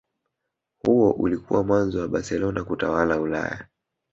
Huo 0.85 1.11
ulikuwa 1.11 1.63
mwanzo 1.63 2.01
wa 2.01 2.07
Barcelona 2.07 2.63
kutawala 2.63 3.19
Ulaya 3.21 3.67